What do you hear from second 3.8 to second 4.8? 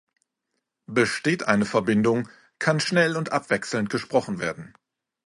gesprochen werden.